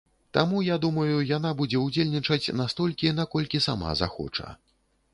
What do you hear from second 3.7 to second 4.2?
сама